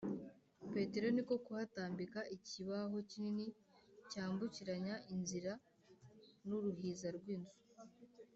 petero 0.73 1.07
niko 1.15 1.33
kuhatambika 1.45 2.19
ikibaho 2.35 2.97
kinini; 3.09 3.45
cyambukiranya 4.09 4.95
inzira 5.13 5.51
n'uruhiza 6.45 7.07
rw'inzu, 7.17 7.55